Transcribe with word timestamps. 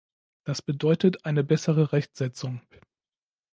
Das 0.45 0.63
bedeutet 0.63 1.25
eine 1.25 1.43
bessere 1.43 1.93
Rechtsetzung. 1.93 2.61